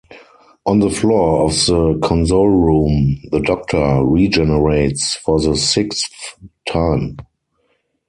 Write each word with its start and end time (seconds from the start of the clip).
On 0.65 0.79
the 0.79 0.89
floor 0.89 1.45
of 1.45 1.51
the 1.67 1.99
console 2.01 2.47
room, 2.49 3.21
the 3.29 3.39
Doctor 3.39 4.03
regenerates 4.03 5.15
for 5.17 5.39
the 5.39 5.55
sixth 5.55 6.09
time. 6.67 7.17